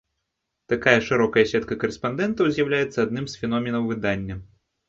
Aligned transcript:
Такая 0.71 1.01
шырокая 1.09 1.43
сетка 1.51 1.77
карэспандэнтаў 1.85 2.45
з'яўляецца 2.57 2.97
адным 3.07 3.25
з 3.35 3.43
феноменаў 3.43 3.83
выдання. 3.93 4.35